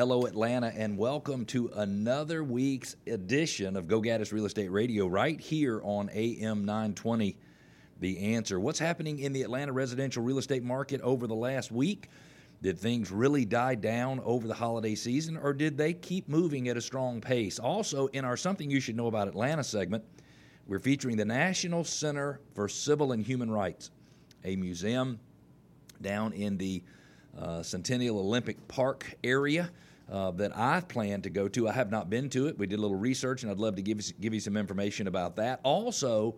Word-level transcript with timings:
Hello, 0.00 0.24
Atlanta, 0.24 0.72
and 0.74 0.96
welcome 0.96 1.44
to 1.44 1.70
another 1.76 2.42
week's 2.42 2.96
edition 3.06 3.76
of 3.76 3.86
Go 3.86 4.00
Gaddis 4.00 4.32
Real 4.32 4.46
Estate 4.46 4.70
Radio 4.70 5.06
right 5.06 5.38
here 5.38 5.82
on 5.84 6.08
AM 6.14 6.64
920. 6.64 7.36
The 7.98 8.34
answer. 8.34 8.58
What's 8.58 8.78
happening 8.78 9.18
in 9.18 9.34
the 9.34 9.42
Atlanta 9.42 9.74
residential 9.74 10.22
real 10.22 10.38
estate 10.38 10.62
market 10.62 11.02
over 11.02 11.26
the 11.26 11.34
last 11.34 11.70
week? 11.70 12.08
Did 12.62 12.78
things 12.78 13.10
really 13.10 13.44
die 13.44 13.74
down 13.74 14.20
over 14.24 14.48
the 14.48 14.54
holiday 14.54 14.94
season, 14.94 15.36
or 15.36 15.52
did 15.52 15.76
they 15.76 15.92
keep 15.92 16.30
moving 16.30 16.70
at 16.70 16.78
a 16.78 16.80
strong 16.80 17.20
pace? 17.20 17.58
Also, 17.58 18.06
in 18.06 18.24
our 18.24 18.38
Something 18.38 18.70
You 18.70 18.80
Should 18.80 18.96
Know 18.96 19.08
About 19.08 19.28
Atlanta 19.28 19.62
segment, 19.62 20.02
we're 20.66 20.78
featuring 20.78 21.18
the 21.18 21.26
National 21.26 21.84
Center 21.84 22.40
for 22.54 22.70
Civil 22.70 23.12
and 23.12 23.22
Human 23.22 23.50
Rights, 23.50 23.90
a 24.46 24.56
museum 24.56 25.20
down 26.00 26.32
in 26.32 26.56
the 26.56 26.82
uh, 27.38 27.62
Centennial 27.62 28.18
Olympic 28.18 28.66
Park 28.66 29.14
area. 29.22 29.70
Uh, 30.10 30.32
that 30.32 30.50
I 30.56 30.80
plan 30.80 31.22
to 31.22 31.30
go 31.30 31.46
to. 31.46 31.68
I 31.68 31.72
have 31.72 31.92
not 31.92 32.10
been 32.10 32.28
to 32.30 32.48
it. 32.48 32.58
We 32.58 32.66
did 32.66 32.80
a 32.80 32.82
little 32.82 32.96
research, 32.96 33.44
and 33.44 33.52
I'd 33.52 33.60
love 33.60 33.76
to 33.76 33.82
give 33.82 34.04
you, 34.04 34.12
give 34.20 34.34
you 34.34 34.40
some 34.40 34.56
information 34.56 35.06
about 35.06 35.36
that. 35.36 35.60
Also, 35.62 36.34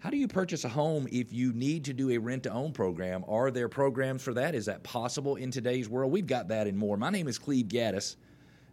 how 0.00 0.10
do 0.10 0.16
you 0.16 0.26
purchase 0.26 0.64
a 0.64 0.68
home 0.68 1.06
if 1.12 1.32
you 1.32 1.52
need 1.52 1.84
to 1.84 1.92
do 1.92 2.10
a 2.10 2.18
rent 2.18 2.42
to 2.42 2.50
own 2.50 2.72
program? 2.72 3.24
Are 3.28 3.52
there 3.52 3.68
programs 3.68 4.20
for 4.20 4.34
that? 4.34 4.56
Is 4.56 4.66
that 4.66 4.82
possible 4.82 5.36
in 5.36 5.52
today's 5.52 5.88
world? 5.88 6.10
We've 6.10 6.26
got 6.26 6.48
that 6.48 6.66
and 6.66 6.76
more. 6.76 6.96
My 6.96 7.10
name 7.10 7.28
is 7.28 7.38
Cleve 7.38 7.66
Gaddis, 7.66 8.16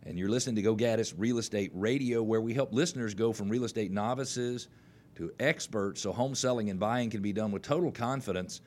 and 0.07 0.17
you're 0.17 0.29
listening 0.29 0.55
to 0.55 0.63
Go 0.63 0.75
Gaddis 0.75 1.13
Real 1.15 1.37
Estate 1.37 1.69
Radio, 1.75 2.23
where 2.23 2.41
we 2.41 2.55
help 2.55 2.73
listeners 2.73 3.13
go 3.13 3.31
from 3.31 3.49
real 3.49 3.65
estate 3.65 3.91
novices 3.91 4.67
to 5.17 5.31
experts 5.39 6.01
so 6.01 6.11
home 6.11 6.33
selling 6.33 6.71
and 6.71 6.79
buying 6.79 7.11
can 7.11 7.21
be 7.21 7.33
done 7.33 7.51
with 7.51 7.61
total 7.61 7.91
confidence 7.91 8.61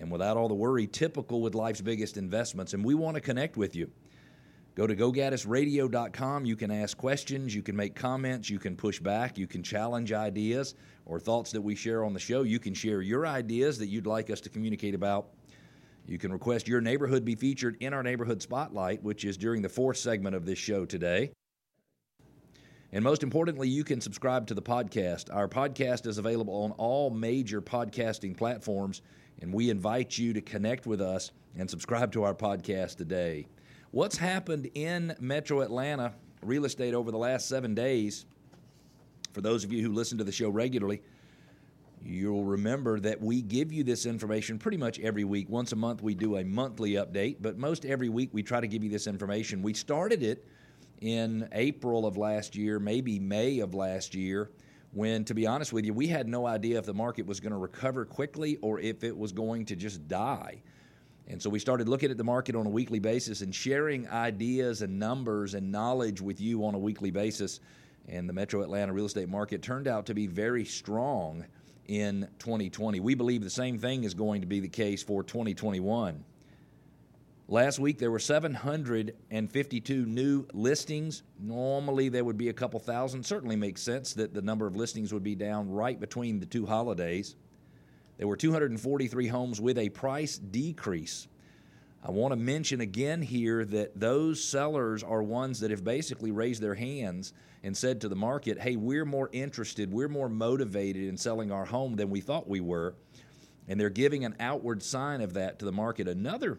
and 0.00 0.10
without 0.10 0.36
all 0.36 0.48
the 0.48 0.54
worry 0.54 0.88
typical 0.88 1.40
with 1.40 1.54
life's 1.54 1.80
biggest 1.80 2.16
investments. 2.16 2.74
And 2.74 2.84
we 2.84 2.96
want 2.96 3.14
to 3.14 3.20
connect 3.20 3.56
with 3.56 3.76
you. 3.76 3.88
Go 4.78 4.86
to 4.86 4.94
gogaddisradio.com. 4.94 6.44
You 6.44 6.54
can 6.54 6.70
ask 6.70 6.96
questions, 6.96 7.52
you 7.52 7.62
can 7.62 7.74
make 7.74 7.96
comments, 7.96 8.48
you 8.48 8.60
can 8.60 8.76
push 8.76 9.00
back, 9.00 9.36
you 9.36 9.48
can 9.48 9.60
challenge 9.60 10.12
ideas 10.12 10.76
or 11.04 11.18
thoughts 11.18 11.50
that 11.50 11.60
we 11.60 11.74
share 11.74 12.04
on 12.04 12.14
the 12.14 12.20
show. 12.20 12.44
You 12.44 12.60
can 12.60 12.74
share 12.74 13.02
your 13.02 13.26
ideas 13.26 13.76
that 13.80 13.88
you'd 13.88 14.06
like 14.06 14.30
us 14.30 14.40
to 14.42 14.48
communicate 14.48 14.94
about. 14.94 15.30
You 16.06 16.16
can 16.16 16.32
request 16.32 16.68
your 16.68 16.80
neighborhood 16.80 17.24
be 17.24 17.34
featured 17.34 17.76
in 17.80 17.92
our 17.92 18.04
neighborhood 18.04 18.40
spotlight, 18.40 19.02
which 19.02 19.24
is 19.24 19.36
during 19.36 19.62
the 19.62 19.68
fourth 19.68 19.96
segment 19.96 20.36
of 20.36 20.46
this 20.46 20.60
show 20.60 20.84
today. 20.84 21.32
And 22.92 23.02
most 23.02 23.24
importantly, 23.24 23.68
you 23.68 23.82
can 23.82 24.00
subscribe 24.00 24.46
to 24.46 24.54
the 24.54 24.62
podcast. 24.62 25.34
Our 25.34 25.48
podcast 25.48 26.06
is 26.06 26.18
available 26.18 26.54
on 26.54 26.70
all 26.78 27.10
major 27.10 27.60
podcasting 27.60 28.36
platforms 28.36 29.02
and 29.40 29.52
we 29.52 29.70
invite 29.70 30.16
you 30.16 30.32
to 30.34 30.40
connect 30.40 30.86
with 30.86 31.00
us 31.00 31.32
and 31.56 31.68
subscribe 31.68 32.12
to 32.12 32.22
our 32.22 32.34
podcast 32.34 32.94
today. 32.94 33.48
What's 33.90 34.18
happened 34.18 34.70
in 34.74 35.16
Metro 35.18 35.62
Atlanta 35.62 36.12
real 36.42 36.66
estate 36.66 36.92
over 36.92 37.10
the 37.10 37.16
last 37.16 37.48
seven 37.48 37.74
days? 37.74 38.26
For 39.32 39.40
those 39.40 39.64
of 39.64 39.72
you 39.72 39.82
who 39.82 39.94
listen 39.94 40.18
to 40.18 40.24
the 40.24 40.32
show 40.32 40.50
regularly, 40.50 41.00
you'll 42.04 42.44
remember 42.44 43.00
that 43.00 43.18
we 43.18 43.40
give 43.40 43.72
you 43.72 43.84
this 43.84 44.04
information 44.04 44.58
pretty 44.58 44.76
much 44.76 45.00
every 45.00 45.24
week. 45.24 45.48
Once 45.48 45.72
a 45.72 45.76
month, 45.76 46.02
we 46.02 46.14
do 46.14 46.36
a 46.36 46.44
monthly 46.44 46.92
update, 46.92 47.36
but 47.40 47.56
most 47.56 47.86
every 47.86 48.10
week, 48.10 48.28
we 48.34 48.42
try 48.42 48.60
to 48.60 48.68
give 48.68 48.84
you 48.84 48.90
this 48.90 49.06
information. 49.06 49.62
We 49.62 49.72
started 49.72 50.22
it 50.22 50.46
in 51.00 51.48
April 51.52 52.04
of 52.04 52.18
last 52.18 52.56
year, 52.56 52.78
maybe 52.78 53.18
May 53.18 53.60
of 53.60 53.72
last 53.72 54.14
year 54.14 54.50
when, 54.92 55.24
to 55.24 55.34
be 55.34 55.46
honest 55.46 55.72
with 55.72 55.84
you, 55.84 55.94
we 55.94 56.06
had 56.06 56.28
no 56.28 56.46
idea 56.46 56.78
if 56.78 56.84
the 56.84 56.94
market 56.94 57.26
was 57.26 57.40
going 57.40 57.52
to 57.52 57.58
recover 57.58 58.04
quickly 58.04 58.56
or 58.60 58.80
if 58.80 59.04
it 59.04 59.16
was 59.16 59.32
going 59.32 59.64
to 59.66 59.76
just 59.76 60.06
die. 60.08 60.62
And 61.28 61.42
so 61.42 61.50
we 61.50 61.58
started 61.58 61.88
looking 61.88 62.10
at 62.10 62.16
the 62.16 62.24
market 62.24 62.56
on 62.56 62.66
a 62.66 62.70
weekly 62.70 62.98
basis 62.98 63.42
and 63.42 63.54
sharing 63.54 64.08
ideas 64.08 64.80
and 64.80 64.98
numbers 64.98 65.52
and 65.52 65.70
knowledge 65.70 66.22
with 66.22 66.40
you 66.40 66.64
on 66.64 66.74
a 66.74 66.78
weekly 66.78 67.10
basis. 67.10 67.60
And 68.08 68.26
the 68.26 68.32
metro 68.32 68.62
Atlanta 68.62 68.94
real 68.94 69.04
estate 69.04 69.28
market 69.28 69.60
turned 69.60 69.86
out 69.86 70.06
to 70.06 70.14
be 70.14 70.26
very 70.26 70.64
strong 70.64 71.44
in 71.86 72.26
2020. 72.38 73.00
We 73.00 73.14
believe 73.14 73.42
the 73.42 73.50
same 73.50 73.78
thing 73.78 74.04
is 74.04 74.14
going 74.14 74.40
to 74.40 74.46
be 74.46 74.60
the 74.60 74.68
case 74.68 75.02
for 75.02 75.22
2021. 75.22 76.24
Last 77.50 77.78
week 77.78 77.98
there 77.98 78.10
were 78.10 78.18
752 78.18 80.06
new 80.06 80.46
listings. 80.54 81.22
Normally 81.38 82.08
there 82.08 82.24
would 82.24 82.38
be 82.38 82.48
a 82.48 82.54
couple 82.54 82.80
thousand. 82.80 83.24
Certainly 83.24 83.56
makes 83.56 83.82
sense 83.82 84.14
that 84.14 84.32
the 84.32 84.42
number 84.42 84.66
of 84.66 84.76
listings 84.76 85.12
would 85.12 85.24
be 85.24 85.34
down 85.34 85.70
right 85.70 86.00
between 86.00 86.40
the 86.40 86.46
two 86.46 86.64
holidays. 86.64 87.36
There 88.18 88.28
were 88.28 88.36
243 88.36 89.28
homes 89.28 89.60
with 89.60 89.78
a 89.78 89.88
price 89.88 90.38
decrease. 90.38 91.28
I 92.04 92.10
want 92.10 92.32
to 92.32 92.36
mention 92.36 92.80
again 92.80 93.22
here 93.22 93.64
that 93.64 93.98
those 93.98 94.42
sellers 94.42 95.02
are 95.02 95.22
ones 95.22 95.60
that 95.60 95.70
have 95.70 95.82
basically 95.82 96.30
raised 96.30 96.62
their 96.62 96.74
hands 96.74 97.32
and 97.62 97.76
said 97.76 98.00
to 98.02 98.08
the 98.08 98.16
market, 98.16 98.60
hey, 98.60 98.76
we're 98.76 99.04
more 99.04 99.28
interested, 99.32 99.92
we're 99.92 100.08
more 100.08 100.28
motivated 100.28 101.04
in 101.04 101.16
selling 101.16 101.50
our 101.50 101.64
home 101.64 101.94
than 101.94 102.10
we 102.10 102.20
thought 102.20 102.48
we 102.48 102.60
were. 102.60 102.94
And 103.66 103.80
they're 103.80 103.90
giving 103.90 104.24
an 104.24 104.36
outward 104.38 104.82
sign 104.82 105.20
of 105.20 105.34
that 105.34 105.58
to 105.58 105.64
the 105.64 105.72
market. 105.72 106.06
Another 106.06 106.58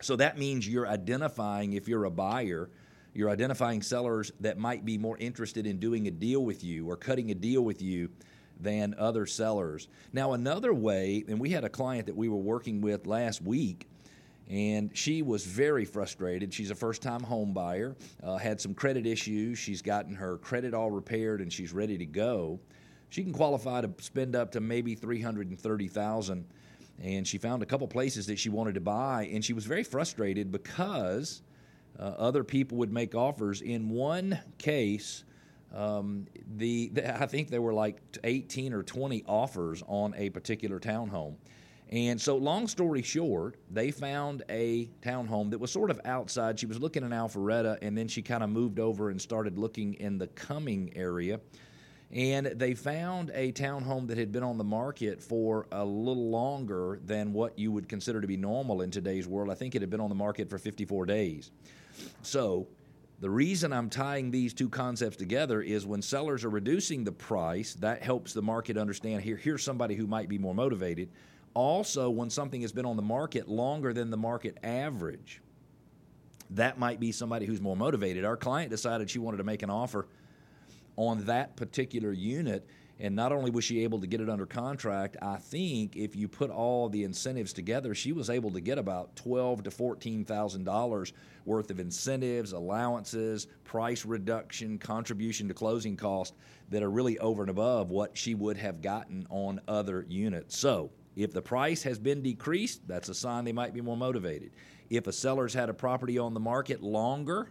so 0.00 0.16
that 0.16 0.38
means 0.38 0.68
you're 0.68 0.86
identifying, 0.86 1.72
if 1.72 1.88
you're 1.88 2.04
a 2.04 2.10
buyer, 2.10 2.68
you're 3.14 3.30
identifying 3.30 3.80
sellers 3.80 4.32
that 4.40 4.58
might 4.58 4.84
be 4.84 4.98
more 4.98 5.16
interested 5.18 5.66
in 5.66 5.78
doing 5.78 6.08
a 6.08 6.10
deal 6.10 6.44
with 6.44 6.64
you 6.64 6.90
or 6.90 6.96
cutting 6.96 7.30
a 7.30 7.34
deal 7.34 7.62
with 7.62 7.80
you 7.80 8.10
than 8.60 8.94
other 8.98 9.26
sellers. 9.26 9.88
Now, 10.12 10.32
another 10.32 10.72
way, 10.72 11.24
and 11.28 11.38
we 11.38 11.50
had 11.50 11.64
a 11.64 11.68
client 11.68 12.06
that 12.06 12.16
we 12.16 12.28
were 12.28 12.36
working 12.36 12.80
with 12.80 13.06
last 13.06 13.42
week, 13.42 13.88
and 14.48 14.90
she 14.96 15.22
was 15.22 15.44
very 15.44 15.84
frustrated. 15.84 16.52
She's 16.52 16.70
a 16.70 16.74
first 16.74 17.02
time 17.02 17.22
home 17.22 17.52
buyer, 17.52 17.96
uh, 18.22 18.36
had 18.36 18.60
some 18.60 18.74
credit 18.74 19.06
issues. 19.06 19.58
She's 19.58 19.80
gotten 19.80 20.14
her 20.14 20.36
credit 20.38 20.74
all 20.74 20.90
repaired 20.90 21.40
and 21.40 21.50
she's 21.50 21.72
ready 21.72 21.96
to 21.96 22.04
go. 22.04 22.60
She 23.08 23.22
can 23.22 23.32
qualify 23.32 23.80
to 23.80 23.90
spend 24.00 24.36
up 24.36 24.52
to 24.52 24.60
maybe 24.60 24.94
330000 24.94 26.44
and 27.02 27.26
she 27.26 27.38
found 27.38 27.62
a 27.62 27.66
couple 27.66 27.88
places 27.88 28.26
that 28.26 28.38
she 28.38 28.48
wanted 28.50 28.74
to 28.74 28.80
buy, 28.80 29.28
and 29.32 29.44
she 29.44 29.52
was 29.52 29.64
very 29.64 29.82
frustrated 29.82 30.52
because 30.52 31.42
uh, 31.98 32.02
other 32.02 32.44
people 32.44 32.78
would 32.78 32.92
make 32.92 33.14
offers. 33.14 33.62
In 33.62 33.88
one 33.88 34.38
case, 34.58 35.24
um, 35.74 36.26
the, 36.56 36.88
the, 36.88 37.22
I 37.22 37.26
think 37.26 37.50
there 37.50 37.62
were 37.62 37.74
like 37.74 38.00
18 38.22 38.72
or 38.72 38.82
20 38.82 39.24
offers 39.26 39.82
on 39.86 40.14
a 40.16 40.30
particular 40.30 40.78
townhome. 40.78 41.34
And 41.90 42.20
so, 42.20 42.36
long 42.36 42.66
story 42.66 43.02
short, 43.02 43.56
they 43.70 43.90
found 43.90 44.42
a 44.48 44.88
townhome 45.02 45.50
that 45.50 45.58
was 45.58 45.70
sort 45.70 45.90
of 45.90 46.00
outside. 46.04 46.58
She 46.58 46.66
was 46.66 46.80
looking 46.80 47.04
in 47.04 47.10
Alpharetta, 47.10 47.78
and 47.82 47.96
then 47.96 48.08
she 48.08 48.22
kind 48.22 48.42
of 48.42 48.48
moved 48.48 48.78
over 48.78 49.10
and 49.10 49.20
started 49.20 49.58
looking 49.58 49.94
in 49.94 50.16
the 50.16 50.28
Cumming 50.28 50.92
area 50.96 51.40
and 52.14 52.46
they 52.46 52.74
found 52.74 53.32
a 53.34 53.50
townhome 53.52 54.06
that 54.06 54.16
had 54.16 54.30
been 54.30 54.44
on 54.44 54.56
the 54.56 54.64
market 54.64 55.20
for 55.20 55.66
a 55.72 55.84
little 55.84 56.30
longer 56.30 57.00
than 57.04 57.32
what 57.32 57.58
you 57.58 57.72
would 57.72 57.88
consider 57.88 58.20
to 58.20 58.26
be 58.26 58.36
normal 58.36 58.82
in 58.82 58.90
today's 58.90 59.26
world. 59.26 59.50
I 59.50 59.54
think 59.54 59.74
it 59.74 59.82
had 59.82 59.90
been 59.90 60.00
on 60.00 60.10
the 60.10 60.14
market 60.14 60.48
for 60.48 60.56
54 60.56 61.06
days. 61.06 61.50
So, 62.22 62.68
the 63.24 63.30
reason 63.30 63.72
I'm 63.72 63.88
tying 63.88 64.30
these 64.30 64.52
two 64.52 64.68
concepts 64.68 65.16
together 65.16 65.62
is 65.62 65.86
when 65.86 66.02
sellers 66.02 66.44
are 66.44 66.50
reducing 66.50 67.04
the 67.04 67.12
price, 67.12 67.72
that 67.76 68.02
helps 68.02 68.34
the 68.34 68.42
market 68.42 68.76
understand 68.76 69.22
here 69.22 69.38
here's 69.38 69.62
somebody 69.62 69.94
who 69.94 70.06
might 70.06 70.28
be 70.28 70.36
more 70.36 70.54
motivated. 70.54 71.08
Also, 71.54 72.10
when 72.10 72.28
something 72.28 72.60
has 72.60 72.70
been 72.70 72.84
on 72.84 72.96
the 72.96 73.02
market 73.02 73.48
longer 73.48 73.94
than 73.94 74.10
the 74.10 74.16
market 74.18 74.58
average, 74.62 75.40
that 76.50 76.78
might 76.78 77.00
be 77.00 77.12
somebody 77.12 77.46
who's 77.46 77.62
more 77.62 77.78
motivated. 77.78 78.26
Our 78.26 78.36
client 78.36 78.68
decided 78.68 79.08
she 79.08 79.20
wanted 79.20 79.38
to 79.38 79.44
make 79.44 79.62
an 79.62 79.70
offer 79.70 80.06
on 80.96 81.24
that 81.24 81.56
particular 81.56 82.12
unit. 82.12 82.68
And 83.00 83.16
not 83.16 83.32
only 83.32 83.50
was 83.50 83.64
she 83.64 83.82
able 83.82 84.00
to 84.00 84.06
get 84.06 84.20
it 84.20 84.30
under 84.30 84.46
contract, 84.46 85.16
I 85.20 85.36
think 85.36 85.96
if 85.96 86.14
you 86.14 86.28
put 86.28 86.50
all 86.50 86.88
the 86.88 87.02
incentives 87.02 87.52
together, 87.52 87.92
she 87.92 88.12
was 88.12 88.30
able 88.30 88.52
to 88.52 88.60
get 88.60 88.78
about 88.78 89.16
twelve 89.16 89.64
to 89.64 89.70
fourteen 89.72 90.24
thousand 90.24 90.64
dollars 90.64 91.12
worth 91.44 91.70
of 91.70 91.80
incentives, 91.80 92.52
allowances, 92.52 93.48
price 93.64 94.04
reduction, 94.04 94.78
contribution 94.78 95.48
to 95.48 95.54
closing 95.54 95.96
cost 95.96 96.34
that 96.70 96.82
are 96.82 96.90
really 96.90 97.18
over 97.18 97.42
and 97.42 97.50
above 97.50 97.90
what 97.90 98.16
she 98.16 98.34
would 98.34 98.56
have 98.56 98.80
gotten 98.80 99.26
on 99.28 99.60
other 99.66 100.06
units. 100.08 100.56
So 100.56 100.90
if 101.16 101.32
the 101.32 101.42
price 101.42 101.82
has 101.82 101.98
been 101.98 102.22
decreased, 102.22 102.86
that's 102.86 103.08
a 103.08 103.14
sign 103.14 103.44
they 103.44 103.52
might 103.52 103.74
be 103.74 103.80
more 103.80 103.96
motivated. 103.96 104.52
If 104.88 105.06
a 105.06 105.12
seller's 105.12 105.54
had 105.54 105.68
a 105.68 105.74
property 105.74 106.18
on 106.18 106.32
the 106.32 106.40
market 106.40 106.82
longer, 106.82 107.50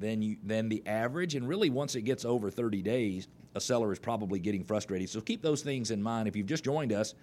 than 0.00 0.22
you 0.22 0.36
than 0.42 0.68
the 0.68 0.82
average. 0.86 1.34
And 1.34 1.46
really, 1.46 1.70
once 1.70 1.94
it 1.94 2.02
gets 2.02 2.24
over 2.24 2.50
30 2.50 2.82
days, 2.82 3.28
a 3.54 3.60
seller 3.60 3.92
is 3.92 3.98
probably 3.98 4.40
getting 4.40 4.64
frustrated. 4.64 5.08
So 5.10 5.20
keep 5.20 5.42
those 5.42 5.62
things 5.62 5.90
in 5.90 6.02
mind. 6.02 6.26
If 6.26 6.34
you've 6.34 6.46
just 6.46 6.64
joined 6.64 6.92
us, 6.92 7.14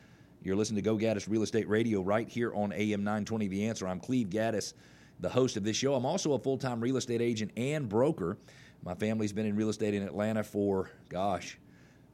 you're 0.43 0.55
listening 0.55 0.81
to 0.83 0.89
Go 0.89 0.97
Gaddis 0.97 1.27
Real 1.27 1.43
Estate 1.43 1.67
Radio 1.67 2.01
right 2.01 2.29
here 2.29 2.53
on 2.53 2.71
AM 2.71 3.03
920 3.03 3.47
The 3.47 3.67
Answer. 3.67 3.87
I'm 3.87 3.99
Cleve 3.99 4.29
Gaddis, 4.29 4.73
the 5.19 5.29
host 5.29 5.57
of 5.57 5.63
this 5.63 5.75
show. 5.75 5.95
I'm 5.95 6.05
also 6.05 6.33
a 6.33 6.39
full 6.39 6.57
time 6.57 6.79
real 6.79 6.97
estate 6.97 7.21
agent 7.21 7.51
and 7.57 7.89
broker. 7.89 8.37
My 8.83 8.93
family's 8.93 9.33
been 9.33 9.47
in 9.47 9.55
real 9.55 9.69
estate 9.69 9.95
in 9.95 10.03
Atlanta 10.03 10.43
for, 10.43 10.91
gosh, 11.09 11.57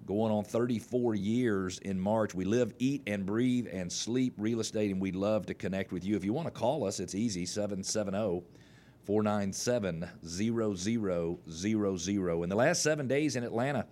going 0.05 0.31
on 0.31 0.45
34 0.45 1.15
years 1.15 1.79
in 1.79 1.99
March. 1.99 2.33
We 2.33 2.45
live, 2.45 2.73
eat, 2.79 3.03
and 3.05 3.25
breathe 3.25 3.67
and 3.71 3.91
sleep 3.91 4.33
real 4.37 4.61
estate, 4.61 4.91
and 4.91 5.01
we'd 5.01 5.15
love 5.15 5.45
to 5.47 5.53
connect 5.53 5.91
with 5.91 6.05
you. 6.05 6.15
If 6.15 6.23
you 6.23 6.31
want 6.31 6.47
to 6.47 6.51
call 6.51 6.85
us, 6.85 7.01
it's 7.01 7.15
easy 7.15 7.45
770 7.45 8.43
497 9.05 10.09
0000. 10.25 12.43
In 12.43 12.49
the 12.49 12.55
last 12.55 12.81
seven 12.81 13.07
days 13.07 13.35
in 13.35 13.43
Atlanta, 13.43 13.85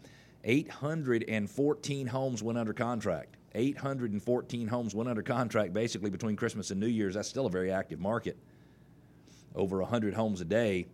814 0.43 2.07
homes 2.07 2.41
went 2.41 2.57
under 2.57 2.73
contract. 2.73 3.37
814 3.53 4.67
homes 4.67 4.95
went 4.95 5.09
under 5.09 5.21
contract 5.21 5.73
basically 5.73 6.09
between 6.09 6.35
Christmas 6.35 6.71
and 6.71 6.79
New 6.79 6.87
Year's. 6.87 7.15
That's 7.15 7.27
still 7.27 7.45
a 7.45 7.49
very 7.49 7.71
active 7.71 7.99
market. 7.99 8.37
Over 9.55 9.81
100 9.81 10.13
homes 10.13 10.41
a 10.41 10.45
day. 10.45 10.87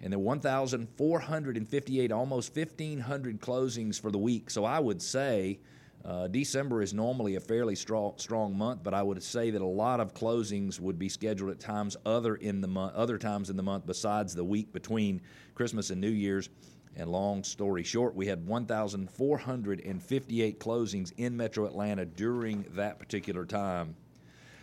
And 0.00 0.12
then 0.12 0.20
1,458, 0.20 2.12
almost 2.12 2.56
1,500 2.56 3.40
closings 3.40 4.00
for 4.00 4.10
the 4.10 4.18
week. 4.18 4.48
So 4.48 4.64
I 4.64 4.78
would 4.78 5.02
say 5.02 5.58
uh, 6.04 6.28
December 6.28 6.82
is 6.82 6.94
normally 6.94 7.34
a 7.34 7.40
fairly 7.40 7.74
strong, 7.74 8.14
strong 8.16 8.56
month, 8.56 8.82
but 8.82 8.94
I 8.94 9.02
would 9.02 9.22
say 9.22 9.50
that 9.50 9.60
a 9.60 9.66
lot 9.66 10.00
of 10.00 10.14
closings 10.14 10.80
would 10.80 10.98
be 10.98 11.08
scheduled 11.08 11.50
at 11.50 11.60
times 11.60 11.96
other 12.06 12.36
in 12.36 12.60
the 12.60 12.68
month, 12.68 12.94
other 12.94 13.18
times 13.18 13.50
in 13.50 13.56
the 13.56 13.62
month 13.62 13.86
besides 13.86 14.34
the 14.34 14.44
week 14.44 14.72
between 14.72 15.20
Christmas 15.54 15.90
and 15.90 16.00
New 16.00 16.08
Year's. 16.08 16.48
And 16.96 17.10
long 17.10 17.44
story 17.44 17.82
short, 17.82 18.14
we 18.14 18.26
had 18.26 18.46
1,458 18.46 20.60
closings 20.60 21.12
in 21.16 21.36
Metro 21.36 21.66
Atlanta 21.66 22.06
during 22.06 22.64
that 22.70 22.98
particular 22.98 23.44
time. 23.44 23.94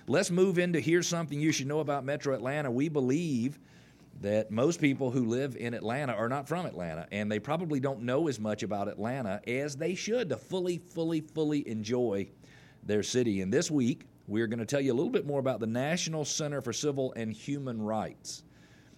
Let's 0.08 0.32
move 0.32 0.60
into 0.60 0.80
here's 0.80 1.08
something 1.08 1.40
you 1.40 1.52
should 1.52 1.68
know 1.68 1.80
about 1.80 2.04
Metro 2.04 2.34
Atlanta. 2.34 2.72
We 2.72 2.90
believe 2.90 3.60
that 4.22 4.50
most 4.50 4.80
people 4.80 5.12
who 5.12 5.26
live 5.26 5.58
in 5.58 5.74
Atlanta 5.74 6.14
are 6.14 6.30
not 6.30 6.48
from 6.48 6.66
Atlanta, 6.66 7.08
and 7.12 7.32
they 7.32 7.40
probably 7.40 7.80
don't 7.80 8.02
know 8.02 8.28
as 8.28 8.40
much 8.40 8.64
about 8.64 8.88
Atlanta 8.88 9.42
as 9.48 9.76
they 9.76 9.94
should 9.94 10.30
to 10.30 10.38
fully, 10.38 10.78
fully, 10.78 11.22
fully 11.22 11.68
enjoy 11.68 12.28
their 12.84 13.04
city. 13.04 13.42
And 13.42 13.52
this 13.52 13.70
week, 13.70 14.06
we're 14.28 14.48
going 14.48 14.60
to 14.60 14.66
tell 14.66 14.82
you 14.82 14.94
a 14.94 14.96
little 14.96 15.12
bit 15.12 15.28
more 15.28 15.40
about 15.40 15.60
the 15.60 15.68
National 15.68 16.24
Center 16.26 16.62
for 16.62 16.74
Civil 16.74 17.14
and 17.14 17.32
Human 17.32 17.82
Rights. 17.82 18.44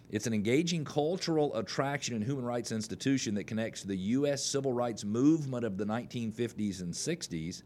It's 0.09 0.27
an 0.27 0.33
engaging 0.33 0.85
cultural 0.85 1.53
attraction 1.55 2.15
and 2.15 2.23
human 2.23 2.45
rights 2.45 2.71
institution 2.71 3.35
that 3.35 3.45
connects 3.45 3.83
the 3.83 3.97
U.S. 3.97 4.45
civil 4.45 4.71
rights 4.71 5.03
movement 5.03 5.65
of 5.65 5.77
the 5.77 5.85
1950s 5.85 6.81
and 6.81 6.93
60s 6.93 7.63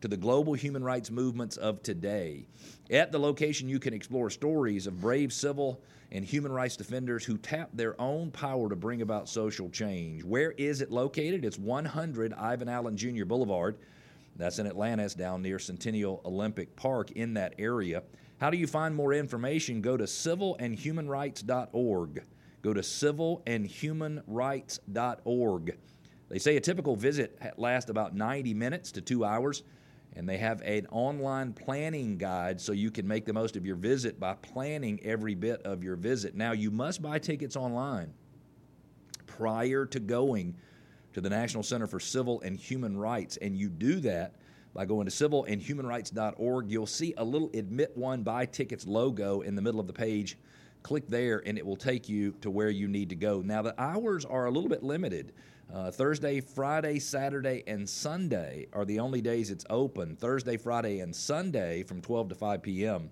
to 0.00 0.08
the 0.08 0.16
global 0.16 0.54
human 0.54 0.82
rights 0.82 1.10
movements 1.10 1.56
of 1.56 1.82
today. 1.82 2.46
At 2.90 3.12
the 3.12 3.18
location, 3.18 3.68
you 3.68 3.78
can 3.78 3.94
explore 3.94 4.30
stories 4.30 4.86
of 4.86 5.00
brave 5.00 5.32
civil 5.32 5.82
and 6.12 6.24
human 6.24 6.52
rights 6.52 6.76
defenders 6.76 7.24
who 7.24 7.38
tap 7.38 7.70
their 7.72 8.00
own 8.00 8.30
power 8.30 8.68
to 8.68 8.76
bring 8.76 9.02
about 9.02 9.28
social 9.28 9.70
change. 9.70 10.24
Where 10.24 10.52
is 10.52 10.80
it 10.80 10.90
located? 10.90 11.44
It's 11.44 11.58
100 11.58 12.32
Ivan 12.32 12.68
Allen 12.68 12.96
Jr. 12.96 13.24
Boulevard. 13.24 13.78
That's 14.36 14.58
in 14.58 14.66
Atlanta. 14.66 15.04
It's 15.04 15.14
down 15.14 15.42
near 15.42 15.58
Centennial 15.58 16.22
Olympic 16.24 16.74
Park 16.76 17.10
in 17.12 17.34
that 17.34 17.54
area. 17.58 18.02
How 18.40 18.48
do 18.48 18.56
you 18.56 18.66
find 18.66 18.94
more 18.94 19.12
information? 19.12 19.82
Go 19.82 19.98
to 19.98 20.04
civilandhumanrights.org. 20.04 22.22
Go 22.62 22.74
to 22.74 22.80
civilandhumanrights.org. 22.80 25.76
They 26.28 26.38
say 26.38 26.56
a 26.56 26.60
typical 26.60 26.96
visit 26.96 27.38
lasts 27.56 27.90
about 27.90 28.14
90 28.14 28.54
minutes 28.54 28.92
to 28.92 29.00
two 29.00 29.24
hours, 29.24 29.64
and 30.16 30.28
they 30.28 30.38
have 30.38 30.60
an 30.62 30.86
online 30.90 31.52
planning 31.52 32.18
guide 32.18 32.60
so 32.60 32.72
you 32.72 32.90
can 32.90 33.06
make 33.06 33.24
the 33.24 33.32
most 33.32 33.56
of 33.56 33.64
your 33.64 33.76
visit 33.76 34.18
by 34.18 34.34
planning 34.34 35.00
every 35.02 35.34
bit 35.34 35.62
of 35.62 35.84
your 35.84 35.96
visit. 35.96 36.34
Now, 36.34 36.52
you 36.52 36.70
must 36.70 37.00
buy 37.00 37.18
tickets 37.18 37.56
online 37.56 38.12
prior 39.26 39.86
to 39.86 40.00
going 40.00 40.56
to 41.12 41.20
the 41.20 41.30
National 41.30 41.62
Center 41.62 41.86
for 41.86 42.00
Civil 42.00 42.40
and 42.40 42.56
Human 42.56 42.96
Rights, 42.96 43.36
and 43.38 43.56
you 43.56 43.68
do 43.68 44.00
that 44.00 44.34
by 44.74 44.84
going 44.84 45.06
to 45.06 45.12
civilandhumanrights.org. 45.12 46.70
You'll 46.70 46.86
see 46.86 47.14
a 47.16 47.24
little 47.24 47.50
Admit 47.54 47.96
One 47.96 48.22
Buy 48.22 48.46
Tickets 48.46 48.86
logo 48.86 49.40
in 49.40 49.54
the 49.54 49.62
middle 49.62 49.80
of 49.80 49.86
the 49.86 49.92
page. 49.92 50.36
Click 50.82 51.08
there, 51.08 51.42
and 51.44 51.58
it 51.58 51.66
will 51.66 51.76
take 51.76 52.08
you 52.08 52.32
to 52.40 52.50
where 52.50 52.70
you 52.70 52.88
need 52.88 53.08
to 53.10 53.16
go. 53.16 53.42
Now, 53.42 53.62
the 53.62 53.80
hours 53.80 54.24
are 54.24 54.46
a 54.46 54.50
little 54.50 54.68
bit 54.68 54.82
limited. 54.82 55.32
Uh, 55.72 55.88
Thursday, 55.88 56.40
Friday, 56.40 56.98
Saturday, 56.98 57.62
and 57.68 57.88
Sunday 57.88 58.66
are 58.72 58.84
the 58.84 58.98
only 58.98 59.20
days 59.20 59.50
it's 59.50 59.64
open. 59.70 60.16
Thursday, 60.16 60.56
Friday, 60.56 60.98
and 60.98 61.14
Sunday 61.14 61.84
from 61.84 62.00
12 62.00 62.30
to 62.30 62.34
5 62.34 62.62
p.m. 62.62 63.10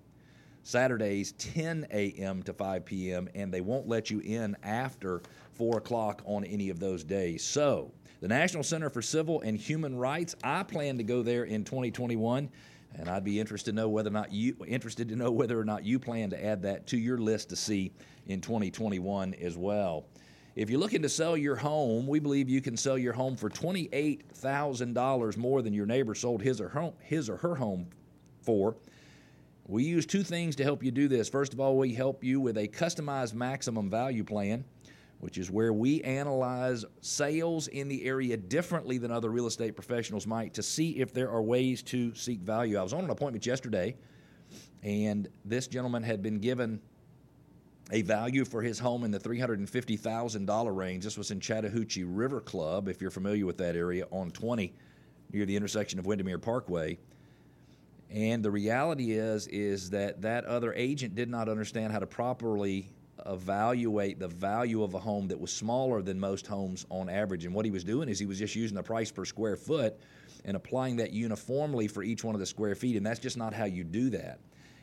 Saturdays, 0.63 1.31
10 1.33 1.87
a.m. 1.89 2.43
to 2.43 2.51
5 2.51 2.83
p.m., 2.83 3.29
and 3.33 3.53
they 3.53 3.61
won't 3.61 3.87
let 3.87 4.09
you 4.09 4.19
in 4.19 4.57
after 4.61 5.21
4 5.53 5.77
o'clock 5.77 6.21
on 6.25 6.43
any 6.43 6.69
of 6.69 6.81
those 6.81 7.05
days. 7.05 7.45
So, 7.45 7.93
the 8.19 8.27
National 8.27 8.63
Center 8.63 8.89
for 8.89 9.01
Civil 9.01 9.39
and 9.39 9.57
Human 9.57 9.97
Rights. 9.97 10.35
I 10.43 10.63
plan 10.63 10.97
to 10.97 11.03
go 11.03 11.23
there 11.23 11.45
in 11.45 11.63
2021, 11.63 12.49
and 12.95 13.09
I'd 13.09 13.23
be 13.23 13.39
interested 13.39 13.71
to 13.71 13.75
know 13.75 13.87
whether 13.87 14.09
or 14.09 14.13
not 14.13 14.33
you 14.33 14.57
interested 14.67 15.07
to 15.09 15.15
know 15.15 15.31
whether 15.31 15.57
or 15.57 15.65
not 15.65 15.85
you 15.85 15.97
plan 15.97 16.29
to 16.31 16.45
add 16.45 16.63
that 16.63 16.87
to 16.87 16.97
your 16.97 17.19
list 17.19 17.49
to 17.51 17.55
see 17.55 17.93
in 18.27 18.41
2021 18.41 19.33
as 19.35 19.57
well. 19.57 20.05
If 20.55 20.69
you're 20.69 20.79
looking 20.79 21.01
to 21.03 21.09
sell 21.09 21.37
your 21.37 21.55
home, 21.55 22.07
we 22.07 22.19
believe 22.19 22.49
you 22.49 22.61
can 22.61 22.75
sell 22.75 22.97
your 22.97 23.13
home 23.13 23.35
for 23.35 23.49
$28,000 23.49 25.37
more 25.37 25.61
than 25.61 25.73
your 25.73 25.85
neighbor 25.85 26.15
sold 26.15 26.41
his 26.41 26.59
or 26.59 26.69
her, 26.69 26.91
his 27.01 27.29
or 27.29 27.37
her 27.37 27.55
home 27.55 27.87
for. 28.41 28.75
We 29.67 29.83
use 29.83 30.05
two 30.05 30.23
things 30.23 30.55
to 30.57 30.63
help 30.63 30.83
you 30.83 30.91
do 30.91 31.07
this. 31.07 31.29
First 31.29 31.53
of 31.53 31.59
all, 31.59 31.77
we 31.77 31.93
help 31.93 32.23
you 32.23 32.41
with 32.41 32.57
a 32.57 32.67
customized 32.67 33.33
maximum 33.33 33.89
value 33.89 34.23
plan 34.23 34.65
which 35.19 35.37
is 35.37 35.51
where 35.51 35.73
we 35.73 36.01
analyze 36.03 36.85
sales 37.01 37.67
in 37.67 37.87
the 37.87 38.05
area 38.05 38.37
differently 38.37 38.97
than 38.97 39.11
other 39.11 39.29
real 39.29 39.47
estate 39.47 39.75
professionals 39.75 40.25
might 40.25 40.53
to 40.53 40.63
see 40.63 40.91
if 40.91 41.13
there 41.13 41.29
are 41.29 41.41
ways 41.41 41.83
to 41.83 42.13
seek 42.15 42.39
value. 42.39 42.77
I 42.77 42.83
was 42.83 42.93
on 42.93 43.03
an 43.03 43.09
appointment 43.09 43.45
yesterday, 43.45 43.95
and 44.81 45.27
this 45.43 45.67
gentleman 45.67 46.03
had 46.03 46.23
been 46.23 46.39
given 46.39 46.79
a 47.91 48.01
value 48.03 48.45
for 48.45 48.61
his 48.61 48.77
home 48.77 49.03
in 49.03 49.11
the 49.11 49.19
$350,000 49.19 50.75
range. 50.75 51.03
This 51.03 51.17
was 51.17 51.31
in 51.31 51.39
Chattahoochee 51.39 52.03
River 52.03 52.39
Club, 52.39 52.87
if 52.87 53.01
you're 53.01 53.09
familiar 53.09 53.45
with 53.45 53.57
that 53.57 53.75
area, 53.75 54.05
on 54.11 54.31
20 54.31 54.73
near 55.31 55.45
the 55.45 55.55
intersection 55.55 55.99
of 55.99 56.05
Windermere 56.05 56.39
Parkway. 56.39 56.97
And 58.09 58.43
the 58.43 58.51
reality 58.51 59.11
is 59.11 59.47
is 59.47 59.91
that 59.91 60.21
that 60.21 60.45
other 60.45 60.73
agent 60.73 61.15
did 61.15 61.29
not 61.29 61.47
understand 61.47 61.93
how 61.93 61.99
to 61.99 62.07
properly 62.07 62.89
evaluate 63.25 64.19
the 64.19 64.27
value 64.27 64.81
of 64.81 64.93
a 64.93 64.99
home 64.99 65.27
that 65.27 65.39
was 65.39 65.51
smaller 65.51 66.01
than 66.01 66.19
most 66.19 66.47
homes 66.47 66.85
on 66.89 67.09
average. 67.09 67.45
And 67.45 67.53
what 67.53 67.65
he 67.65 67.71
was 67.71 67.83
doing 67.83 68.09
is 68.09 68.17
he 68.17 68.25
was 68.25 68.39
just 68.39 68.55
using 68.55 68.75
the 68.75 68.83
price 68.83 69.11
per 69.11 69.25
square 69.25 69.55
foot 69.55 69.99
and 70.45 70.55
applying 70.55 70.95
that 70.97 71.11
uniformly 71.11 71.87
for 71.87 72.01
each 72.01 72.23
one 72.23 72.33
of 72.33 72.39
the 72.39 72.45
square 72.45 72.75
feet. 72.75 72.95
And 72.95 73.05
that's 73.05 73.19
just 73.19 73.37
not 73.37 73.53
how 73.53 73.65
you 73.65 73.83
do 73.83 74.09
that. 74.11 74.39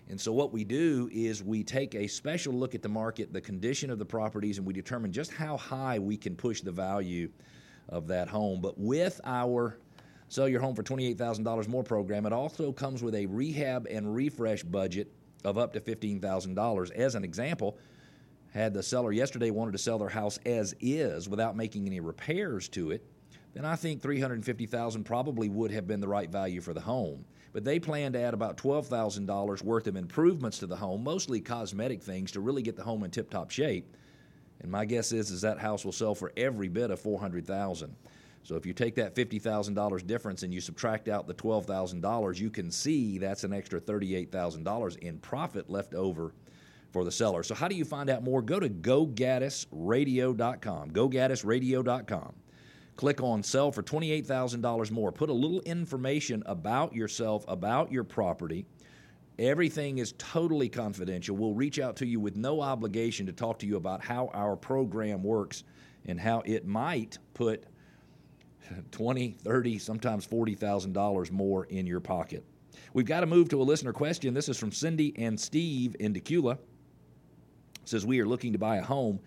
And 0.09 0.21
so, 0.21 0.33
what 0.33 0.53
we 0.53 0.63
do 0.63 1.09
is 1.13 1.43
we 1.43 1.65
take 1.65 1.95
a 1.95 2.07
special 2.07 2.53
look 2.53 2.75
at 2.75 2.83
the 2.83 2.89
market, 2.89 3.33
the 3.33 3.41
condition 3.41 3.91
of 3.91 3.99
the 3.99 4.05
properties, 4.05 4.59
and 4.59 4.67
we 4.67 4.73
determine 4.73 5.13
just 5.13 5.33
how 5.33 5.57
high 5.57 5.99
we 5.99 6.17
can 6.17 6.37
push 6.37 6.61
the 6.61 6.71
value 6.71 7.29
of 7.89 8.07
that 8.09 8.29
home. 8.29 8.61
But 8.61 8.79
with 8.79 9.21
our 9.25 9.79
Sell 10.29 10.49
Your 10.49 10.61
Home 10.61 10.75
for 10.75 10.83
$28,000 10.83 11.69
more 11.69 11.85
program, 11.85 12.27
it 12.27 12.33
also 12.33 12.73
comes 12.73 13.03
with 13.03 13.15
a 13.15 13.27
rehab 13.27 13.87
and 13.89 14.15
refresh 14.15 14.63
budget 14.63 15.13
of 15.45 15.59
up 15.59 15.73
to 15.73 15.81
$15,000. 15.81 16.91
As 16.93 17.15
an 17.15 17.23
example, 17.23 17.79
had 18.53 18.75
the 18.75 18.83
seller 18.83 19.13
yesterday 19.13 19.51
wanted 19.51 19.73
to 19.73 19.79
sell 19.79 19.99
their 19.99 20.09
house 20.09 20.39
as 20.47 20.75
is 20.81 21.29
without 21.29 21.57
making 21.57 21.87
any 21.87 22.01
repairs 22.01 22.69
to 22.71 22.91
it, 22.91 23.05
then 23.55 23.65
I 23.65 23.77
think 23.77 24.03
350,000 24.03 25.05
probably 25.05 25.49
would 25.49 25.71
have 25.71 25.87
been 25.87 26.01
the 26.01 26.09
right 26.09 26.29
value 26.29 26.61
for 26.61 26.75
the 26.75 26.81
home. 26.81 27.25
But 27.57 27.65
they 27.65 27.81
plan 27.81 28.13
to 28.13 28.21
add 28.21 28.35
about 28.35 28.59
$12,000 28.59 29.63
worth 29.63 29.87
of 29.87 29.97
improvements 29.97 30.59
to 30.59 30.67
the 30.67 30.77
home, 30.77 31.03
mostly 31.03 31.41
cosmetic 31.41 32.03
things 32.03 32.31
to 32.33 32.41
really 32.41 32.61
get 32.61 32.77
the 32.77 32.83
home 32.83 33.03
in 33.03 33.11
tip-top 33.11 33.51
shape. 33.51 33.97
And 34.61 34.71
my 34.71 34.85
guess 34.85 35.11
is 35.11 35.31
is 35.31 35.41
that 35.41 35.59
house 35.59 35.83
will 35.83 35.93
sell 35.93 36.15
for 36.15 36.35
every 36.37 36.69
bit 36.69 36.91
of 36.91 37.01
400,000. 37.01 37.97
So 38.43 38.57
if 38.57 38.67
you 38.67 38.75
take 38.75 38.95
that 38.97 39.15
$50,000 39.15 40.07
difference 40.07 40.43
and 40.43 40.53
you 40.53 40.61
subtract 40.61 41.09
out 41.09 41.27
the 41.27 41.33
$12,000, 41.33 42.39
you 42.39 42.51
can 42.51 42.71
see 42.71 43.17
that's 43.17 43.43
an 43.43 43.55
extra 43.55 43.81
$38,000 43.81 44.99
in 44.99 45.17
profit 45.21 45.71
left 45.71 45.95
over 45.95 46.35
for 46.93 47.05
the 47.05 47.11
seller. 47.11 47.43
So, 47.43 47.55
how 47.55 47.69
do 47.69 47.75
you 47.75 47.87
find 47.87 48.11
out 48.11 48.23
more? 48.23 48.43
Go 48.43 48.61
to 48.61 48.69
gogaddisradio.com. 48.69 50.91
Gogaddisradio.com. 50.91 52.35
Click 52.97 53.23
on 53.23 53.43
sell 53.43 53.71
for 53.71 53.83
$28,000 53.83 54.91
more. 54.91 55.13
Put 55.13 55.29
a 55.29 55.33
little 55.33 55.61
information 55.61 56.43
about 56.47 56.95
yourself, 56.95 57.45
about 57.47 57.93
your 57.93 58.05
property. 58.05 58.65
Everything 59.39 59.99
is 59.99 60.15
totally 60.17 60.69
confidential. 60.69 61.37
We'll 61.37 61.53
reach 61.53 61.79
out 61.79 61.97
to 61.97 62.07
you 62.07 62.21
with 62.21 62.37
no 62.37 62.63
obligation 62.63 63.27
to 63.27 63.33
talk 63.33 63.59
to 63.59 63.67
you 63.67 63.77
about 63.77 64.03
how 64.03 64.31
our 64.33 64.57
program 64.57 65.23
works 65.23 65.65
and 66.07 66.19
how 66.19 66.43
it 66.47 66.67
might 66.67 67.19
put 67.35 67.65
20, 68.93 69.37
30, 69.43 69.79
sometimes 69.79 70.27
$40,000 70.27 71.31
more 71.31 71.65
in 71.67 71.87
your 71.87 72.01
pocket. 72.01 72.45
We've 72.95 73.07
got 73.07 73.21
to 73.21 73.27
move 73.27 73.51
to 73.51 73.61
a 73.61 73.65
listener 73.65 73.93
question. 73.93 74.33
This 74.33 74.49
is 74.49 74.57
from 74.57 74.73
Cindy 74.73 75.13
and 75.19 75.39
Steve 75.39 75.97
in 76.01 76.15
Dacula 76.15 76.59
says 77.89 78.05
we 78.05 78.21
are 78.21 78.27
looking 78.27 78.53
to 78.53 78.59
buy 78.59 78.77
a 78.77 78.83
home 78.83 79.21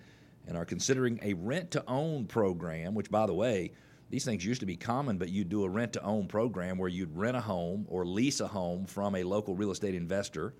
and 0.49 0.57
are 0.57 0.65
considering 0.65 1.19
a 1.21 1.33
rent 1.35 1.69
to 1.71 1.83
own 1.87 2.25
program, 2.25 2.95
which, 2.95 3.11
by 3.11 3.27
the 3.27 3.33
way, 3.33 3.71
these 4.09 4.25
things 4.25 4.43
used 4.43 4.59
to 4.61 4.65
be 4.65 4.75
common, 4.75 5.19
but 5.19 5.29
you'd 5.29 5.47
do 5.47 5.63
a 5.63 5.69
rent 5.69 5.93
to 5.93 6.03
own 6.03 6.27
program 6.27 6.79
where 6.79 6.89
you'd 6.89 7.15
rent 7.15 7.37
a 7.37 7.41
home 7.41 7.85
or 7.87 8.03
lease 8.03 8.39
a 8.39 8.47
home 8.47 8.85
from 8.85 9.15
a 9.15 9.23
local 9.23 9.55
real 9.55 9.69
estate 9.69 9.93
investor. 9.93 10.55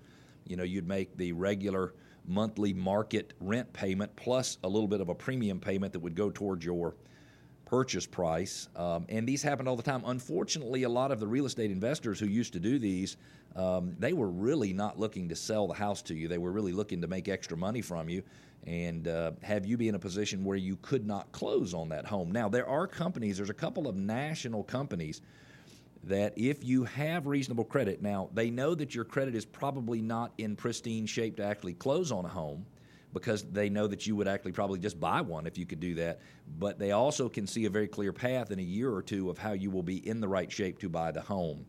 You 0.46 0.56
know, 0.56 0.62
you'd 0.62 0.86
make 0.86 1.16
the 1.16 1.32
regular 1.32 1.94
monthly 2.24 2.72
market 2.72 3.32
rent 3.40 3.72
payment 3.72 4.14
plus 4.14 4.58
a 4.62 4.68
little 4.68 4.86
bit 4.86 5.00
of 5.00 5.08
a 5.08 5.14
premium 5.14 5.58
payment 5.58 5.92
that 5.92 5.98
would 5.98 6.14
go 6.14 6.30
towards 6.30 6.64
your 6.64 6.94
purchase 7.70 8.04
price. 8.04 8.68
Um, 8.74 9.06
and 9.08 9.28
these 9.28 9.44
happen 9.44 9.68
all 9.68 9.76
the 9.76 9.82
time. 9.82 10.02
Unfortunately, 10.04 10.82
a 10.82 10.88
lot 10.88 11.12
of 11.12 11.20
the 11.20 11.26
real 11.26 11.46
estate 11.46 11.70
investors 11.70 12.18
who 12.18 12.26
used 12.26 12.52
to 12.54 12.58
do 12.58 12.80
these, 12.80 13.16
um, 13.54 13.94
they 13.96 14.12
were 14.12 14.28
really 14.28 14.72
not 14.72 14.98
looking 14.98 15.28
to 15.28 15.36
sell 15.36 15.68
the 15.68 15.74
house 15.74 16.02
to 16.02 16.14
you. 16.14 16.26
They 16.26 16.38
were 16.38 16.50
really 16.50 16.72
looking 16.72 17.00
to 17.02 17.06
make 17.06 17.28
extra 17.28 17.56
money 17.56 17.80
from 17.80 18.08
you 18.08 18.24
and 18.66 19.06
uh, 19.06 19.30
have 19.42 19.64
you 19.64 19.76
be 19.76 19.86
in 19.86 19.94
a 19.94 20.00
position 20.00 20.44
where 20.44 20.56
you 20.56 20.76
could 20.82 21.06
not 21.06 21.30
close 21.30 21.72
on 21.72 21.88
that 21.90 22.04
home. 22.04 22.32
Now, 22.32 22.48
there 22.48 22.68
are 22.68 22.88
companies, 22.88 23.36
there's 23.36 23.50
a 23.50 23.54
couple 23.54 23.86
of 23.86 23.94
national 23.94 24.64
companies 24.64 25.22
that 26.02 26.32
if 26.36 26.64
you 26.64 26.82
have 26.84 27.28
reasonable 27.28 27.64
credit, 27.64 28.02
now 28.02 28.30
they 28.34 28.50
know 28.50 28.74
that 28.74 28.96
your 28.96 29.04
credit 29.04 29.36
is 29.36 29.44
probably 29.44 30.02
not 30.02 30.32
in 30.38 30.56
pristine 30.56 31.06
shape 31.06 31.36
to 31.36 31.44
actually 31.44 31.74
close 31.74 32.10
on 32.10 32.24
a 32.24 32.28
home 32.28 32.66
because 33.12 33.42
they 33.42 33.68
know 33.68 33.86
that 33.86 34.06
you 34.06 34.16
would 34.16 34.28
actually 34.28 34.52
probably 34.52 34.78
just 34.78 35.00
buy 35.00 35.20
one 35.20 35.46
if 35.46 35.58
you 35.58 35.66
could 35.66 35.80
do 35.80 35.94
that. 35.96 36.20
But 36.58 36.78
they 36.78 36.92
also 36.92 37.28
can 37.28 37.46
see 37.46 37.64
a 37.64 37.70
very 37.70 37.88
clear 37.88 38.12
path 38.12 38.50
in 38.50 38.58
a 38.58 38.62
year 38.62 38.92
or 38.92 39.02
two 39.02 39.30
of 39.30 39.38
how 39.38 39.52
you 39.52 39.70
will 39.70 39.82
be 39.82 40.06
in 40.06 40.20
the 40.20 40.28
right 40.28 40.50
shape 40.50 40.78
to 40.80 40.88
buy 40.88 41.10
the 41.10 41.20
home. 41.20 41.66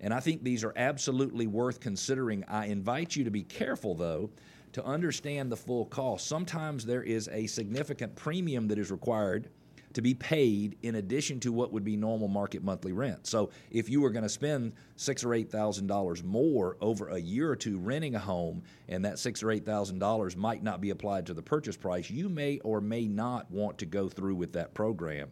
And 0.00 0.12
I 0.12 0.20
think 0.20 0.42
these 0.42 0.64
are 0.64 0.72
absolutely 0.76 1.46
worth 1.46 1.80
considering. 1.80 2.44
I 2.48 2.66
invite 2.66 3.16
you 3.16 3.24
to 3.24 3.30
be 3.30 3.42
careful, 3.42 3.94
though, 3.94 4.30
to 4.72 4.84
understand 4.84 5.50
the 5.50 5.56
full 5.56 5.86
cost. 5.86 6.26
Sometimes 6.26 6.84
there 6.84 7.02
is 7.02 7.28
a 7.32 7.46
significant 7.46 8.14
premium 8.16 8.68
that 8.68 8.78
is 8.78 8.90
required 8.90 9.48
to 9.94 10.02
be 10.02 10.14
paid 10.14 10.76
in 10.82 10.96
addition 10.96 11.40
to 11.40 11.52
what 11.52 11.72
would 11.72 11.84
be 11.84 11.96
normal 11.96 12.28
market 12.28 12.62
monthly 12.62 12.92
rent. 12.92 13.26
So 13.26 13.50
if 13.70 13.88
you 13.88 14.00
were 14.00 14.10
going 14.10 14.24
to 14.24 14.28
spend 14.28 14.72
six 14.96 15.24
or 15.24 15.34
eight 15.34 15.50
thousand 15.50 15.86
dollars 15.86 16.22
more 16.22 16.76
over 16.80 17.08
a 17.08 17.18
year 17.18 17.50
or 17.50 17.56
two 17.56 17.78
renting 17.78 18.14
a 18.14 18.18
home, 18.18 18.62
and 18.88 19.04
that 19.04 19.18
six 19.18 19.42
or 19.42 19.50
eight 19.50 19.64
thousand 19.64 19.98
dollars 19.98 20.36
might 20.36 20.62
not 20.62 20.80
be 20.80 20.90
applied 20.90 21.26
to 21.26 21.34
the 21.34 21.42
purchase 21.42 21.76
price, 21.76 22.10
you 22.10 22.28
may 22.28 22.58
or 22.60 22.80
may 22.80 23.08
not 23.08 23.50
want 23.50 23.78
to 23.78 23.86
go 23.86 24.08
through 24.08 24.34
with 24.34 24.52
that 24.52 24.74
program. 24.74 25.30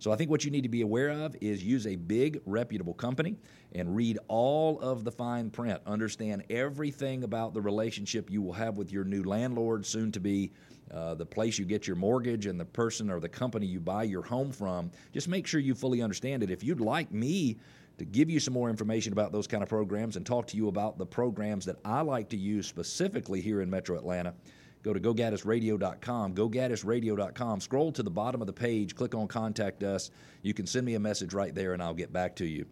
So 0.00 0.10
I 0.10 0.16
think 0.16 0.30
what 0.30 0.46
you 0.46 0.50
need 0.50 0.62
to 0.62 0.70
be 0.70 0.80
aware 0.80 1.10
of 1.10 1.36
is 1.42 1.62
use 1.62 1.86
a 1.86 1.94
big 1.94 2.40
reputable 2.46 2.94
company 2.94 3.36
and 3.74 3.94
read 3.94 4.18
all 4.28 4.80
of 4.80 5.04
the 5.04 5.12
fine 5.12 5.50
print. 5.50 5.78
Understand 5.86 6.44
everything 6.48 7.22
about 7.22 7.52
the 7.52 7.60
relationship 7.60 8.30
you 8.30 8.40
will 8.40 8.54
have 8.54 8.78
with 8.78 8.90
your 8.90 9.04
new 9.04 9.22
landlord, 9.22 9.84
soon 9.84 10.10
to 10.12 10.18
be 10.18 10.52
uh, 10.92 11.14
the 11.14 11.26
place 11.26 11.58
you 11.58 11.64
get 11.64 11.86
your 11.86 11.96
mortgage 11.96 12.46
and 12.46 12.58
the 12.58 12.64
person 12.64 13.10
or 13.10 13.20
the 13.20 13.28
company 13.28 13.66
you 13.66 13.80
buy 13.80 14.02
your 14.02 14.22
home 14.22 14.50
from. 14.50 14.90
Just 15.12 15.28
make 15.28 15.46
sure 15.46 15.60
you 15.60 15.74
fully 15.74 16.02
understand 16.02 16.42
it. 16.42 16.50
If 16.50 16.64
you'd 16.64 16.80
like 16.80 17.12
me 17.12 17.58
to 17.98 18.04
give 18.04 18.30
you 18.30 18.40
some 18.40 18.54
more 18.54 18.70
information 18.70 19.12
about 19.12 19.30
those 19.30 19.46
kind 19.46 19.62
of 19.62 19.68
programs 19.68 20.16
and 20.16 20.24
talk 20.24 20.46
to 20.48 20.56
you 20.56 20.68
about 20.68 20.98
the 20.98 21.06
programs 21.06 21.64
that 21.66 21.76
I 21.84 22.00
like 22.00 22.28
to 22.30 22.36
use 22.36 22.66
specifically 22.66 23.40
here 23.40 23.60
in 23.60 23.68
Metro 23.68 23.96
Atlanta, 23.96 24.34
go 24.82 24.92
to 24.92 25.00
gogaddisradio.com, 25.00 26.34
gogaddisradio.com. 26.34 27.60
Scroll 27.60 27.92
to 27.92 28.02
the 28.02 28.10
bottom 28.10 28.40
of 28.40 28.46
the 28.46 28.52
page, 28.52 28.94
click 28.94 29.14
on 29.14 29.28
Contact 29.28 29.82
Us. 29.82 30.10
You 30.42 30.54
can 30.54 30.66
send 30.66 30.86
me 30.86 30.94
a 30.94 31.00
message 31.00 31.34
right 31.34 31.54
there, 31.54 31.74
and 31.74 31.82
I'll 31.82 31.94
get 31.94 32.12
back 32.12 32.34
to 32.36 32.46
you. 32.46 32.66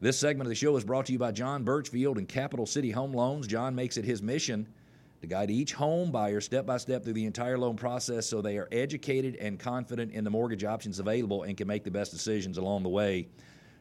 This 0.00 0.18
segment 0.18 0.46
of 0.46 0.50
the 0.50 0.56
show 0.56 0.76
is 0.76 0.84
brought 0.84 1.06
to 1.06 1.12
you 1.12 1.18
by 1.18 1.30
John 1.30 1.62
Birchfield 1.62 2.18
and 2.18 2.28
Capital 2.28 2.66
City 2.66 2.90
Home 2.90 3.12
Loans. 3.12 3.46
John 3.46 3.74
makes 3.74 3.96
it 3.96 4.04
his 4.04 4.20
mission 4.20 4.66
to 5.24 5.34
guide 5.34 5.50
each 5.50 5.72
home 5.72 6.10
buyer 6.10 6.40
step 6.40 6.66
by 6.66 6.76
step 6.76 7.02
through 7.02 7.14
the 7.14 7.24
entire 7.24 7.56
loan 7.56 7.76
process 7.76 8.26
so 8.26 8.42
they 8.42 8.58
are 8.58 8.68
educated 8.70 9.36
and 9.36 9.58
confident 9.58 10.12
in 10.12 10.22
the 10.22 10.30
mortgage 10.30 10.64
options 10.64 10.98
available 10.98 11.44
and 11.44 11.56
can 11.56 11.66
make 11.66 11.82
the 11.82 11.90
best 11.90 12.12
decisions 12.12 12.58
along 12.58 12.82
the 12.82 12.88
way. 12.88 13.26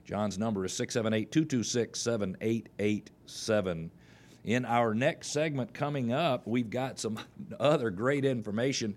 John's 0.06 0.38
number 0.38 0.64
is 0.66 0.74
678 0.74 1.32
226 1.32 2.00
7887. 2.00 3.92
In 4.46 4.66
our 4.66 4.94
next 4.94 5.30
segment 5.30 5.74
coming 5.74 6.12
up, 6.14 6.48
we've 6.48 6.70
got 6.70 6.98
some 6.98 7.20
other 7.60 7.90
great 7.90 8.26
information. 8.26 8.96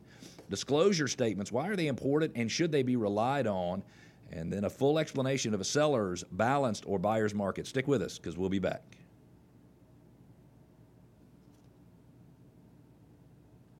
Disclosure 0.48 1.08
statements 1.08 1.50
why 1.50 1.68
are 1.68 1.76
they 1.76 1.88
important 1.88 2.32
and 2.36 2.50
should 2.50 2.70
they 2.70 2.84
be 2.84 2.96
relied 2.96 3.48
on? 3.48 3.82
And 4.30 4.52
then 4.52 4.64
a 4.64 4.70
full 4.70 4.98
explanation 4.98 5.52
of 5.54 5.60
a 5.60 5.64
seller's 5.64 6.24
balanced 6.32 6.84
or 6.86 6.98
buyer's 6.98 7.34
market. 7.34 7.66
Stick 7.66 7.88
with 7.88 8.02
us 8.02 8.18
because 8.18 8.36
we'll 8.36 8.48
be 8.48 8.58
back. 8.58 8.82